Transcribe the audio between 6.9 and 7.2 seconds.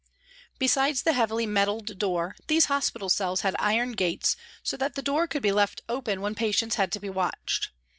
to be